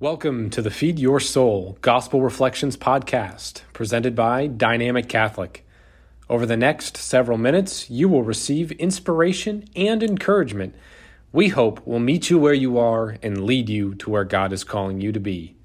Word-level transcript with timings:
Welcome 0.00 0.50
to 0.50 0.62
the 0.62 0.70
Feed 0.70 1.00
Your 1.00 1.18
Soul 1.18 1.76
Gospel 1.80 2.22
Reflections 2.22 2.76
podcast, 2.76 3.62
presented 3.72 4.14
by 4.14 4.46
Dynamic 4.46 5.08
Catholic. 5.08 5.66
Over 6.30 6.46
the 6.46 6.56
next 6.56 6.96
several 6.96 7.36
minutes, 7.36 7.90
you 7.90 8.08
will 8.08 8.22
receive 8.22 8.70
inspiration 8.72 9.64
and 9.74 10.02
encouragement 10.02 10.76
we 11.32 11.48
hope 11.48 11.86
will 11.86 11.98
meet 11.98 12.30
you 12.30 12.38
where 12.38 12.54
you 12.54 12.78
are 12.78 13.16
and 13.22 13.44
lead 13.44 13.68
you 13.68 13.94
to 13.96 14.08
where 14.08 14.24
God 14.24 14.52
is 14.52 14.64
calling 14.64 15.00
you 15.00 15.12
to 15.12 15.20
be. 15.20 15.56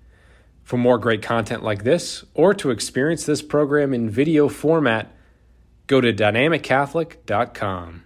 For 0.64 0.78
more 0.78 0.98
great 0.98 1.22
content 1.22 1.64
like 1.64 1.84
this, 1.84 2.26
or 2.34 2.54
to 2.56 2.72
experience 2.72 3.26
this 3.26 3.42
program 3.42 3.94
in 3.94 4.10
video 4.10 4.50
format, 4.50 5.16
go 5.88 6.02
to 6.02 6.12
dynamiccatholic.com. 6.12 8.04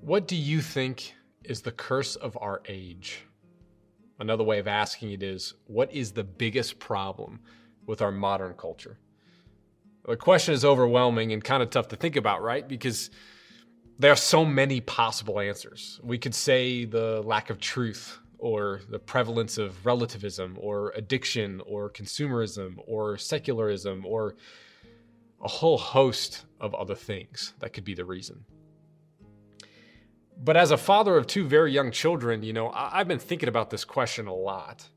What 0.00 0.26
do 0.26 0.36
you 0.36 0.60
think 0.60 1.14
is 1.44 1.62
the 1.62 1.72
curse 1.72 2.16
of 2.16 2.36
our 2.40 2.62
age? 2.66 3.24
Another 4.18 4.44
way 4.44 4.58
of 4.58 4.66
asking 4.66 5.12
it 5.12 5.22
is 5.22 5.54
what 5.66 5.92
is 5.92 6.12
the 6.12 6.24
biggest 6.24 6.78
problem 6.78 7.40
with 7.86 8.02
our 8.02 8.10
modern 8.10 8.54
culture? 8.54 8.98
The 10.06 10.16
question 10.16 10.54
is 10.54 10.64
overwhelming 10.64 11.32
and 11.32 11.44
kind 11.44 11.62
of 11.62 11.70
tough 11.70 11.88
to 11.88 11.96
think 11.96 12.16
about, 12.16 12.42
right? 12.42 12.66
Because 12.66 13.10
there 13.98 14.12
are 14.12 14.16
so 14.16 14.44
many 14.44 14.80
possible 14.80 15.38
answers. 15.38 16.00
We 16.02 16.18
could 16.18 16.34
say 16.34 16.84
the 16.84 17.22
lack 17.22 17.50
of 17.50 17.60
truth, 17.60 18.18
or 18.38 18.80
the 18.88 18.98
prevalence 18.98 19.58
of 19.58 19.84
relativism, 19.84 20.56
or 20.60 20.92
addiction, 20.94 21.60
or 21.66 21.90
consumerism, 21.90 22.76
or 22.86 23.18
secularism, 23.18 24.06
or 24.06 24.36
a 25.42 25.48
whole 25.48 25.78
host 25.78 26.44
of 26.60 26.74
other 26.74 26.94
things 26.94 27.54
that 27.58 27.72
could 27.72 27.84
be 27.84 27.94
the 27.94 28.04
reason. 28.04 28.44
But 30.42 30.56
as 30.56 30.70
a 30.70 30.76
father 30.76 31.16
of 31.16 31.26
two 31.26 31.44
very 31.44 31.72
young 31.72 31.90
children, 31.90 32.42
you 32.42 32.52
know, 32.52 32.70
I- 32.70 32.98
have 32.98 33.08
been 33.08 33.18
thinking 33.18 33.48
about 33.48 33.70
this 33.70 33.84
question 33.84 34.26
a 34.26 34.34
lot. 34.34 34.88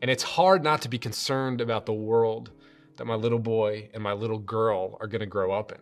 And 0.00 0.10
it's 0.10 0.22
hard 0.22 0.62
not 0.62 0.82
to 0.82 0.88
be 0.88 0.98
concerned 0.98 1.60
about 1.60 1.86
the 1.86 1.92
world 1.92 2.50
that 2.96 3.04
my 3.04 3.14
little 3.14 3.38
boy 3.38 3.90
and 3.92 4.02
my 4.02 4.12
little 4.12 4.38
girl 4.38 4.96
are 5.00 5.06
going 5.06 5.20
to 5.20 5.26
grow 5.26 5.52
up 5.52 5.72
in. 5.72 5.78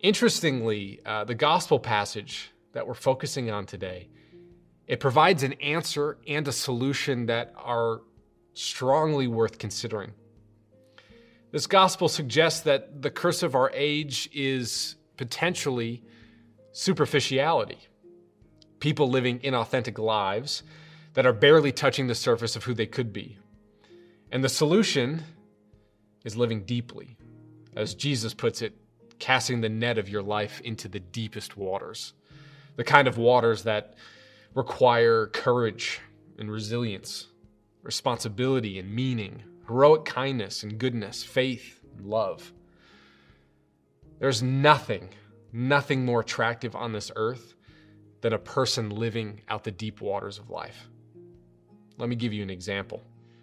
Interestingly, 0.00 1.00
uh, 1.04 1.24
the 1.24 1.34
gospel 1.34 1.78
passage 1.78 2.50
that 2.72 2.86
we're 2.86 2.94
focusing 2.94 3.50
on 3.50 3.66
today, 3.66 4.08
it 4.86 5.00
provides 5.00 5.42
an 5.42 5.54
answer 5.54 6.18
and 6.26 6.46
a 6.48 6.52
solution 6.52 7.26
that 7.26 7.52
are 7.56 8.00
strongly 8.54 9.26
worth 9.26 9.58
considering. 9.58 10.12
This 11.50 11.66
gospel 11.66 12.08
suggests 12.08 12.60
that 12.60 13.02
the 13.02 13.10
curse 13.10 13.42
of 13.42 13.54
our 13.54 13.70
age 13.74 14.28
is 14.32 14.96
potentially 15.16 16.02
superficiality, 16.72 17.78
people 18.80 19.08
living 19.08 19.38
inauthentic 19.40 19.98
lives 19.98 20.62
that 21.14 21.26
are 21.26 21.32
barely 21.32 21.72
touching 21.72 22.06
the 22.06 22.14
surface 22.14 22.56
of 22.56 22.64
who 22.64 22.74
they 22.74 22.86
could 22.86 23.12
be. 23.12 23.38
And 24.30 24.44
the 24.44 24.48
solution 24.48 25.22
is 26.24 26.36
living 26.36 26.64
deeply. 26.64 27.16
As 27.74 27.94
Jesus 27.94 28.34
puts 28.34 28.62
it, 28.62 28.74
casting 29.18 29.60
the 29.60 29.68
net 29.68 29.98
of 29.98 30.08
your 30.08 30.22
life 30.22 30.60
into 30.60 30.88
the 30.88 31.00
deepest 31.00 31.56
waters, 31.56 32.12
the 32.76 32.84
kind 32.84 33.08
of 33.08 33.18
waters 33.18 33.64
that 33.64 33.94
require 34.54 35.26
courage 35.26 36.00
and 36.38 36.50
resilience, 36.50 37.26
responsibility 37.82 38.78
and 38.78 38.94
meaning, 38.94 39.42
heroic 39.66 40.04
kindness 40.04 40.62
and 40.62 40.78
goodness, 40.78 41.24
faith 41.24 41.80
and 41.96 42.06
love. 42.06 42.52
There's 44.18 44.42
nothing 44.42 45.10
nothing 45.52 46.04
more 46.04 46.20
attractive 46.20 46.74
on 46.76 46.92
this 46.92 47.10
earth 47.16 47.54
than 48.20 48.32
a 48.32 48.38
person 48.38 48.90
living 48.90 49.42
out 49.48 49.64
the 49.64 49.70
deep 49.70 50.00
waters 50.00 50.38
of 50.38 50.50
life. 50.50 50.88
Let 51.96 52.08
me 52.08 52.16
give 52.16 52.32
you 52.32 52.42
an 52.42 52.50
example. 52.50 53.02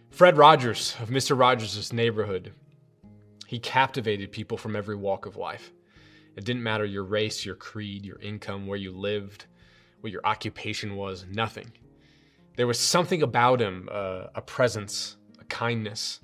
Fred 0.10 0.38
Rogers 0.38 0.96
of 1.02 1.10
Mr. 1.10 1.38
Rogers' 1.38 1.92
Neighborhood, 1.92 2.54
he 3.48 3.60
captivated 3.60 4.32
people 4.32 4.58
from 4.58 4.76
every 4.76 4.96
walk 4.96 5.26
of 5.26 5.36
life. 5.36 5.74
It 6.36 6.46
didn't 6.46 6.64
matter 6.64 6.86
your 6.86 7.04
race, 7.04 7.46
your 7.46 7.56
creed, 7.56 8.06
your 8.06 8.20
income, 8.20 8.68
where 8.68 8.78
you 8.78 8.92
lived, 8.92 9.46
what 10.02 10.12
your 10.12 10.26
occupation 10.26 10.96
was, 10.96 11.26
nothing. 11.30 11.72
There 12.56 12.68
was 12.68 12.80
something 12.80 13.22
about 13.24 13.60
him, 13.60 13.90
uh, 13.92 14.28
a 14.36 14.42
presence, 14.42 15.18
a 15.40 15.44
kindness, 15.46 16.22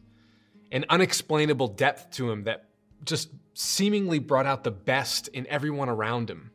an 0.71 0.85
unexplainable 0.89 1.69
depth 1.69 2.11
to 2.11 2.31
him 2.31 2.43
that 2.45 2.70
just 3.03 3.29
seemingly 3.53 4.19
brought 4.19 4.45
out 4.45 4.63
the 4.63 4.71
best 4.71 5.27
in 5.29 5.47
everyone 5.47 5.89
around 5.89 6.29
him. 6.29 6.51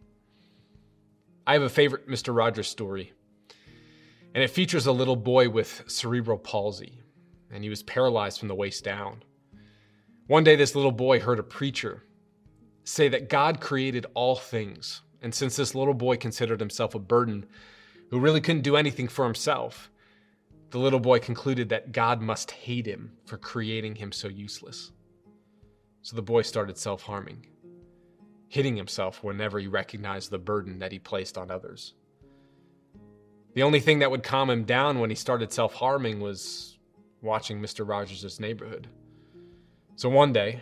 I 1.46 1.52
have 1.52 1.62
a 1.62 1.68
favorite 1.68 2.08
Mr. 2.08 2.34
Rogers 2.34 2.68
story, 2.68 3.12
and 4.34 4.42
it 4.42 4.50
features 4.50 4.86
a 4.86 4.92
little 4.92 5.16
boy 5.16 5.48
with 5.48 5.84
cerebral 5.86 6.38
palsy, 6.38 7.00
and 7.50 7.62
he 7.62 7.70
was 7.70 7.82
paralyzed 7.82 8.38
from 8.38 8.48
the 8.48 8.54
waist 8.54 8.84
down. 8.84 9.22
One 10.26 10.42
day, 10.44 10.56
this 10.56 10.74
little 10.74 10.92
boy 10.92 11.20
heard 11.20 11.38
a 11.38 11.44
preacher 11.44 12.02
say 12.82 13.08
that 13.08 13.28
God 13.28 13.60
created 13.60 14.06
all 14.14 14.36
things, 14.36 15.02
and 15.22 15.34
since 15.34 15.56
this 15.56 15.74
little 15.74 15.94
boy 15.94 16.16
considered 16.16 16.60
himself 16.60 16.94
a 16.94 16.98
burden 16.98 17.46
who 18.10 18.18
really 18.18 18.40
couldn't 18.40 18.62
do 18.62 18.76
anything 18.76 19.08
for 19.08 19.24
himself, 19.24 19.90
the 20.70 20.78
little 20.78 21.00
boy 21.00 21.18
concluded 21.18 21.68
that 21.68 21.92
God 21.92 22.20
must 22.20 22.50
hate 22.50 22.86
him 22.86 23.12
for 23.24 23.38
creating 23.38 23.96
him 23.96 24.10
so 24.12 24.28
useless. 24.28 24.90
So 26.06 26.14
the 26.14 26.22
boy 26.22 26.42
started 26.42 26.78
self 26.78 27.02
harming, 27.02 27.48
hitting 28.46 28.76
himself 28.76 29.24
whenever 29.24 29.58
he 29.58 29.66
recognized 29.66 30.30
the 30.30 30.38
burden 30.38 30.78
that 30.78 30.92
he 30.92 31.00
placed 31.00 31.36
on 31.36 31.50
others. 31.50 31.94
The 33.54 33.64
only 33.64 33.80
thing 33.80 33.98
that 33.98 34.12
would 34.12 34.22
calm 34.22 34.48
him 34.48 34.62
down 34.62 35.00
when 35.00 35.10
he 35.10 35.16
started 35.16 35.52
self 35.52 35.74
harming 35.74 36.20
was 36.20 36.78
watching 37.22 37.60
Mr. 37.60 37.84
Rogers' 37.84 38.38
neighborhood. 38.38 38.86
So 39.96 40.08
one 40.08 40.32
day, 40.32 40.60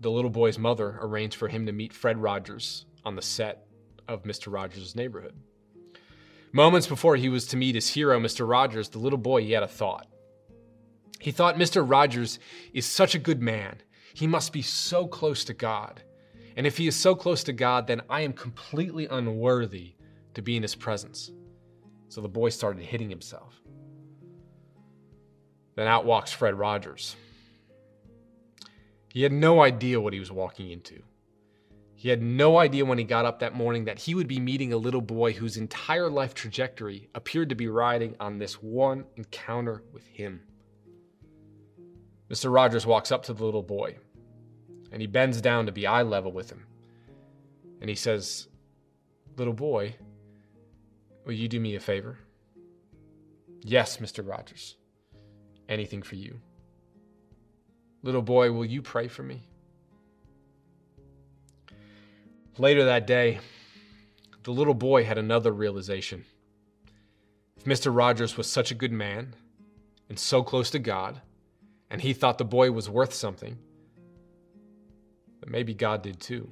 the 0.00 0.10
little 0.10 0.28
boy's 0.28 0.58
mother 0.58 0.98
arranged 1.02 1.36
for 1.36 1.46
him 1.46 1.64
to 1.66 1.72
meet 1.72 1.92
Fred 1.92 2.18
Rogers 2.18 2.84
on 3.04 3.14
the 3.14 3.22
set 3.22 3.64
of 4.08 4.24
Mr. 4.24 4.52
Rogers' 4.52 4.96
neighborhood. 4.96 5.36
Moments 6.50 6.88
before 6.88 7.14
he 7.14 7.28
was 7.28 7.46
to 7.46 7.56
meet 7.56 7.76
his 7.76 7.90
hero, 7.90 8.18
Mr. 8.18 8.48
Rogers, 8.48 8.88
the 8.88 8.98
little 8.98 9.20
boy, 9.20 9.40
he 9.40 9.52
had 9.52 9.62
a 9.62 9.68
thought. 9.68 10.08
He 11.20 11.30
thought 11.30 11.54
Mr. 11.54 11.88
Rogers 11.88 12.40
is 12.72 12.86
such 12.86 13.14
a 13.14 13.20
good 13.20 13.40
man 13.40 13.82
he 14.14 14.26
must 14.26 14.52
be 14.52 14.62
so 14.62 15.06
close 15.06 15.44
to 15.44 15.54
God. 15.54 16.02
And 16.56 16.66
if 16.66 16.76
he 16.76 16.88
is 16.88 16.96
so 16.96 17.14
close 17.14 17.44
to 17.44 17.52
God, 17.52 17.86
then 17.86 18.02
I 18.10 18.22
am 18.22 18.32
completely 18.32 19.06
unworthy 19.06 19.94
to 20.34 20.42
be 20.42 20.56
in 20.56 20.62
his 20.62 20.74
presence. 20.74 21.30
So 22.08 22.20
the 22.20 22.28
boy 22.28 22.48
started 22.48 22.84
hitting 22.84 23.10
himself. 23.10 23.54
Then 25.76 25.86
out 25.86 26.04
walks 26.04 26.32
Fred 26.32 26.58
Rogers. 26.58 27.14
He 29.12 29.22
had 29.22 29.32
no 29.32 29.62
idea 29.62 30.00
what 30.00 30.12
he 30.12 30.18
was 30.18 30.32
walking 30.32 30.70
into. 30.70 31.02
He 31.94 32.08
had 32.08 32.22
no 32.22 32.58
idea 32.58 32.84
when 32.84 32.98
he 32.98 33.04
got 33.04 33.24
up 33.24 33.40
that 33.40 33.54
morning 33.54 33.86
that 33.86 33.98
he 33.98 34.14
would 34.14 34.28
be 34.28 34.38
meeting 34.38 34.72
a 34.72 34.76
little 34.76 35.00
boy 35.00 35.32
whose 35.32 35.56
entire 35.56 36.08
life 36.08 36.32
trajectory 36.32 37.08
appeared 37.14 37.48
to 37.48 37.56
be 37.56 37.66
riding 37.66 38.14
on 38.20 38.38
this 38.38 38.62
one 38.62 39.04
encounter 39.16 39.82
with 39.92 40.06
him. 40.06 40.42
Mr. 42.30 42.52
Rogers 42.52 42.86
walks 42.86 43.10
up 43.10 43.22
to 43.24 43.32
the 43.32 43.44
little 43.44 43.62
boy 43.62 43.96
and 44.92 45.00
he 45.00 45.06
bends 45.06 45.40
down 45.40 45.66
to 45.66 45.72
be 45.72 45.86
eye 45.86 46.02
level 46.02 46.32
with 46.32 46.50
him. 46.50 46.66
And 47.80 47.88
he 47.88 47.96
says, 47.96 48.48
Little 49.36 49.54
boy, 49.54 49.94
will 51.24 51.32
you 51.32 51.48
do 51.48 51.60
me 51.60 51.76
a 51.76 51.80
favor? 51.80 52.18
Yes, 53.62 53.98
Mr. 53.98 54.26
Rogers. 54.26 54.76
Anything 55.68 56.02
for 56.02 56.16
you. 56.16 56.40
Little 58.02 58.22
boy, 58.22 58.52
will 58.52 58.64
you 58.64 58.82
pray 58.82 59.08
for 59.08 59.22
me? 59.22 59.48
Later 62.56 62.84
that 62.84 63.06
day, 63.06 63.38
the 64.42 64.50
little 64.50 64.74
boy 64.74 65.04
had 65.04 65.18
another 65.18 65.52
realization. 65.52 66.24
If 67.56 67.64
Mr. 67.64 67.94
Rogers 67.94 68.36
was 68.36 68.50
such 68.50 68.70
a 68.70 68.76
good 68.76 68.92
man 68.92 69.34
and 70.08 70.18
so 70.18 70.42
close 70.42 70.70
to 70.70 70.78
God, 70.78 71.20
and 71.90 72.00
he 72.00 72.12
thought 72.12 72.38
the 72.38 72.44
boy 72.44 72.70
was 72.70 72.88
worth 72.88 73.14
something, 73.14 73.56
but 75.40 75.48
maybe 75.48 75.74
God 75.74 76.02
did 76.02 76.20
too. 76.20 76.50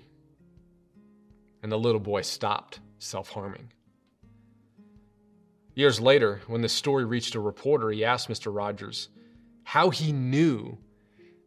And 1.62 1.71
the 1.71 1.79
little 1.79 2.00
boy 2.00 2.23
stopped 2.23 2.81
self 2.99 3.31
harming. 3.31 3.73
Years 5.75 6.00
later, 6.00 6.41
when 6.47 6.62
the 6.62 6.69
story 6.69 7.05
reached 7.05 7.35
a 7.35 7.41
reporter, 7.41 7.91
he 7.91 8.05
asked 8.05 8.29
Mr. 8.29 8.55
Rogers 8.55 9.11
how 9.65 9.91
he 9.91 10.12
knew 10.12 10.79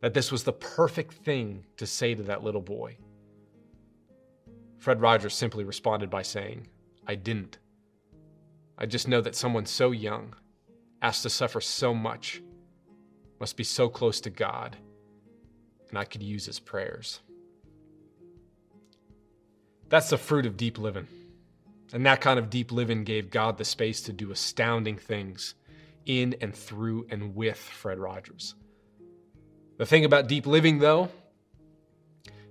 that 0.02 0.14
this 0.14 0.32
was 0.32 0.44
the 0.44 0.54
perfect 0.54 1.14
thing 1.14 1.66
to 1.78 1.88
say 1.88 2.14
to 2.14 2.24
that 2.24 2.44
little 2.44 2.62
boy. 2.62 2.96
Fred 4.78 5.02
Rogers 5.02 5.34
simply 5.34 5.64
responded 5.64 6.10
by 6.10 6.22
saying, 6.22 6.68
I 7.08 7.16
didn't. 7.16 7.58
I 8.78 8.86
just 8.86 9.08
know 9.08 9.20
that 9.22 9.36
someone 9.36 9.66
so 9.66 9.92
young, 9.92 10.36
asked 11.02 11.24
to 11.24 11.30
suffer 11.30 11.60
so 11.60 11.94
much, 11.94 12.42
must 13.40 13.58
be 13.58 13.64
so 13.64 13.90
close 13.90 14.22
to 14.22 14.30
God, 14.30 14.76
and 15.90 15.98
I 15.98 16.04
could 16.04 16.22
use 16.22 16.46
his 16.46 16.60
prayers. 16.60 17.20
That's 19.88 20.10
the 20.10 20.18
fruit 20.18 20.46
of 20.46 20.58
deep 20.58 20.78
living. 20.78 21.08
And 21.92 22.06
that 22.06 22.22
kind 22.22 22.38
of 22.38 22.50
deep 22.50 22.72
living 22.72 23.04
gave 23.04 23.32
God 23.32 23.58
the 23.58 23.66
space 23.66 24.02
to 24.02 24.14
do 24.14 24.32
astounding 24.32 24.98
things 24.98 25.56
in 26.06 26.36
and 26.42 26.56
through 26.56 27.08
and 27.10 27.36
with 27.36 27.58
Fred 27.58 27.98
Rogers. 27.98 28.56
The 29.78 29.86
thing 29.86 30.06
about 30.06 30.28
deep 30.28 30.46
living, 30.46 30.80
though, 30.80 31.10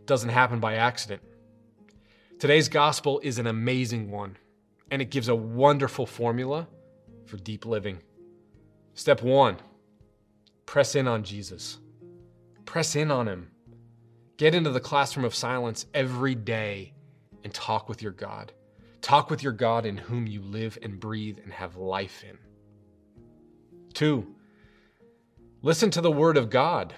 doesn't 0.07 0.31
happen 0.31 0.59
by 0.59 0.75
accident. 0.75 1.23
Today's 2.39 2.69
gospel 2.69 3.21
is 3.23 3.39
an 3.39 3.47
amazing 3.47 4.11
one, 4.11 4.37
and 4.91 5.03
it 5.03 5.11
gives 5.11 5.29
a 5.29 5.35
wonderful 5.35 6.07
formula 6.07 6.67
for 7.27 7.37
deep 7.37 7.67
living. 7.67 7.99
Step 8.95 9.23
one 9.23 9.59
press 10.69 10.95
in 10.95 11.09
on 11.09 11.25
Jesus, 11.25 11.79
press 12.67 12.95
in 12.95 13.11
on 13.11 13.27
him. 13.27 13.51
Get 14.37 14.55
into 14.55 14.69
the 14.69 14.79
classroom 14.79 15.25
of 15.25 15.35
silence 15.35 15.87
every 15.95 16.35
day 16.35 16.93
and 17.43 17.55
talk 17.55 17.89
with 17.89 18.03
your 18.03 18.13
God. 18.13 18.53
Talk 19.01 19.31
with 19.31 19.43
your 19.43 19.55
God 19.55 19.87
in 19.87 19.97
whom 19.97 20.27
you 20.27 20.43
live 20.43 20.77
and 20.83 21.01
breathe 21.01 21.39
and 21.43 21.51
have 21.55 21.77
life 21.77 22.23
in. 22.23 22.37
Two, 23.95 24.35
listen 25.63 25.91
to 25.91 26.03
the 26.03 26.11
Word 26.11 26.37
of 26.37 26.51
God. 26.51 26.93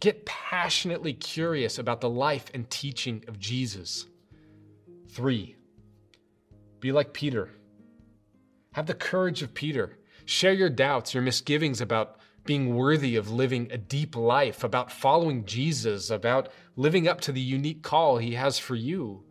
Get 0.00 0.24
passionately 0.24 1.12
curious 1.12 1.78
about 1.78 2.00
the 2.00 2.08
life 2.08 2.50
and 2.54 2.70
teaching 2.70 3.22
of 3.28 3.38
Jesus. 3.38 4.06
Three, 5.10 5.56
be 6.80 6.90
like 6.90 7.12
Peter. 7.12 7.50
Have 8.72 8.86
the 8.86 8.94
courage 8.94 9.42
of 9.42 9.52
Peter. 9.52 9.98
Share 10.24 10.54
your 10.54 10.70
doubts, 10.70 11.12
your 11.12 11.22
misgivings 11.22 11.82
about 11.82 12.16
being 12.44 12.74
worthy 12.74 13.16
of 13.16 13.30
living 13.30 13.68
a 13.70 13.78
deep 13.78 14.16
life, 14.16 14.64
about 14.64 14.92
following 14.92 15.44
Jesus, 15.44 16.10
about 16.10 16.50
living 16.76 17.08
up 17.08 17.20
to 17.22 17.32
the 17.32 17.40
unique 17.40 17.82
call 17.82 18.18
he 18.18 18.34
has 18.34 18.58
for 18.58 18.74
you. 18.74 19.24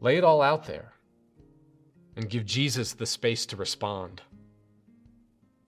Lay 0.00 0.16
it 0.16 0.24
all 0.24 0.42
out 0.42 0.66
there 0.66 0.94
and 2.16 2.28
give 2.28 2.44
Jesus 2.44 2.92
the 2.92 3.06
space 3.06 3.46
to 3.46 3.56
respond. 3.56 4.22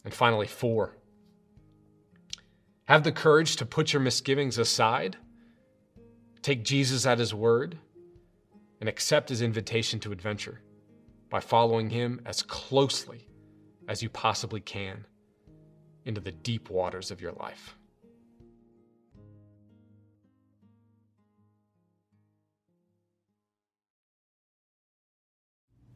And 0.04 0.12
finally, 0.12 0.46
four, 0.46 0.96
have 2.84 3.02
the 3.02 3.12
courage 3.12 3.56
to 3.56 3.66
put 3.66 3.92
your 3.92 4.02
misgivings 4.02 4.58
aside, 4.58 5.16
take 6.42 6.64
Jesus 6.64 7.06
at 7.06 7.18
his 7.18 7.34
word, 7.34 7.78
and 8.80 8.88
accept 8.88 9.28
his 9.28 9.42
invitation 9.42 9.98
to 10.00 10.12
adventure 10.12 10.60
by 11.30 11.40
following 11.40 11.90
him 11.90 12.20
as 12.26 12.42
closely 12.42 13.26
as 13.88 14.02
you 14.02 14.08
possibly 14.08 14.60
can 14.60 15.04
into 16.06 16.20
the 16.20 16.32
deep 16.32 16.70
waters 16.70 17.10
of 17.10 17.20
your 17.20 17.32
life. 17.32 17.76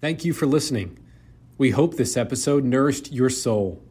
Thank 0.01 0.25
you 0.25 0.33
for 0.33 0.47
listening. 0.47 0.99
We 1.59 1.71
hope 1.71 1.97
this 1.97 2.17
episode 2.17 2.65
nourished 2.65 3.13
your 3.13 3.29
soul. 3.29 3.83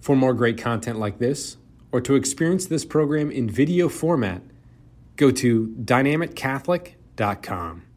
For 0.00 0.16
more 0.16 0.32
great 0.32 0.58
content 0.58 0.98
like 0.98 1.18
this, 1.18 1.58
or 1.92 2.00
to 2.00 2.14
experience 2.14 2.66
this 2.66 2.84
program 2.84 3.30
in 3.30 3.50
video 3.50 3.88
format, 3.88 4.42
go 5.16 5.30
to 5.30 5.74
dynamiccatholic.com. 5.84 7.87